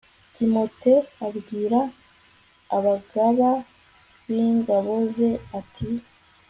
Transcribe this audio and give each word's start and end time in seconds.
timote 0.35 0.93
abwira 1.27 1.79
abagaba 2.77 3.51
b'ingabo 4.27 4.93
ze 5.13 5.29
ati 5.59 5.89